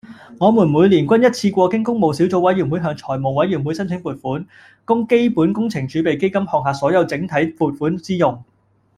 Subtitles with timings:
[0.39, 4.43] 我們每年均一次過經工務小組委員會向財務委員會申請撥款，
[4.83, 8.43] 供基本工程儲備基金項下所有整體撥款支用